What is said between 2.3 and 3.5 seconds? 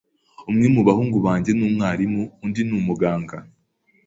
undi ni umuganga.